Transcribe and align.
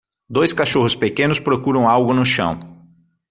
Dois 0.27 0.51
cachorros 0.51 0.95
pequenos 0.95 1.39
procuram 1.39 1.87
algo 1.87 2.11
no 2.11 2.25
chão 2.25 2.59